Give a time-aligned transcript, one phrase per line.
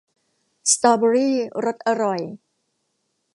[0.71, 2.21] สตรอเบอร์รี่รสอร่อย!